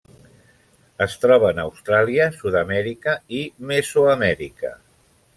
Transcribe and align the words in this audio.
Es 1.05 1.17
troben 1.25 1.59
a 1.59 1.65
Austràlia, 1.71 2.25
Sud-amèrica 2.37 3.13
i 3.41 3.41
Mesoamèrica. 3.73 4.73